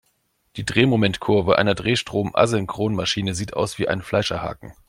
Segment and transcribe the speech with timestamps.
[0.55, 4.73] Die Drehmomentkurve einer Drehstrom-Asynchronmaschine sieht aus wie ein Fleischerhaken.